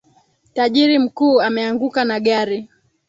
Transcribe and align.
Tajiri 0.53 0.99
mkuu 0.99 1.41
ameanguka 1.41 2.05
na 2.05 2.19
gari 2.19 2.69